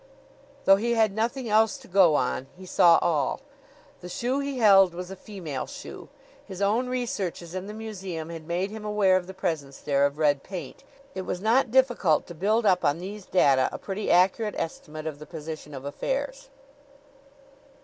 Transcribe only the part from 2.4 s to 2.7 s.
he